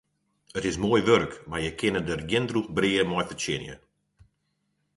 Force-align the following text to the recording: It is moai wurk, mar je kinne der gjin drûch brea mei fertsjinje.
It 0.57 0.63
is 0.69 0.77
moai 0.83 1.01
wurk, 1.07 1.31
mar 1.49 1.61
je 1.65 1.71
kinne 1.79 2.01
der 2.07 2.21
gjin 2.29 2.45
drûch 2.49 2.71
brea 2.75 3.03
mei 3.05 3.25
fertsjinje. 3.27 3.75